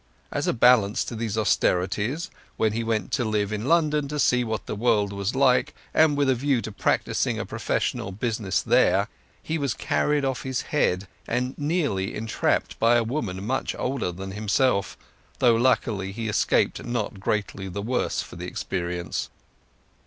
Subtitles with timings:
[0.31, 4.43] As a balance to these austerities, when he went to live in London to see
[4.43, 8.63] what the world was like, and with a view to practising a profession or business
[8.63, 9.09] there,
[9.43, 14.31] he was carried off his head, and nearly entrapped by a woman much older than
[14.31, 14.97] himself,
[15.37, 19.29] though luckily he escaped not greatly the worse for the experience.